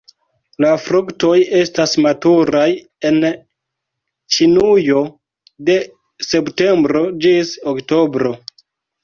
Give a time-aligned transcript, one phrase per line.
[0.63, 2.63] La fruktoj estas maturaj
[3.09, 3.19] en
[4.37, 5.05] Ĉinujo
[5.69, 5.77] de
[6.31, 8.35] septembro ĝis oktobro.